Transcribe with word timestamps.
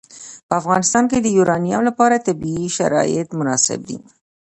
په 0.47 0.53
افغانستان 0.61 1.03
کې 1.11 1.17
د 1.21 1.27
یورانیم 1.37 1.81
لپاره 1.89 2.23
طبیعي 2.27 2.67
شرایط 2.77 3.27
مناسب 3.39 3.79
دي. 3.89 3.97